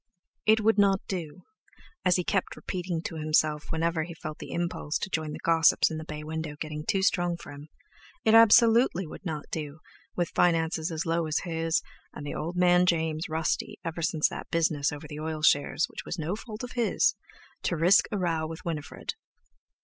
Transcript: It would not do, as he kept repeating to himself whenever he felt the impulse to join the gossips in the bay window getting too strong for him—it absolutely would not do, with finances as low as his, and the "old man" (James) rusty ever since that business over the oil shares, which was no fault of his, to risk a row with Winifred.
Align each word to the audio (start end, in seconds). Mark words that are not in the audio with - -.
It 0.47 0.61
would 0.61 0.79
not 0.79 1.01
do, 1.07 1.43
as 2.03 2.15
he 2.15 2.23
kept 2.23 2.55
repeating 2.55 3.03
to 3.03 3.17
himself 3.17 3.65
whenever 3.71 4.01
he 4.01 4.15
felt 4.15 4.39
the 4.39 4.49
impulse 4.51 4.97
to 4.97 5.11
join 5.11 5.31
the 5.31 5.37
gossips 5.43 5.91
in 5.91 5.97
the 5.99 6.03
bay 6.03 6.23
window 6.23 6.55
getting 6.59 6.83
too 6.87 7.03
strong 7.03 7.37
for 7.37 7.51
him—it 7.51 8.33
absolutely 8.33 9.05
would 9.05 9.23
not 9.23 9.45
do, 9.51 9.77
with 10.15 10.29
finances 10.31 10.89
as 10.91 11.05
low 11.05 11.27
as 11.27 11.41
his, 11.43 11.83
and 12.13 12.25
the 12.25 12.33
"old 12.33 12.55
man" 12.57 12.87
(James) 12.87 13.29
rusty 13.29 13.77
ever 13.85 14.01
since 14.01 14.27
that 14.29 14.49
business 14.49 14.91
over 14.91 15.07
the 15.07 15.19
oil 15.19 15.43
shares, 15.43 15.85
which 15.87 16.03
was 16.03 16.17
no 16.17 16.35
fault 16.35 16.63
of 16.63 16.71
his, 16.71 17.13
to 17.61 17.77
risk 17.77 18.05
a 18.11 18.17
row 18.17 18.47
with 18.47 18.65
Winifred. 18.65 19.13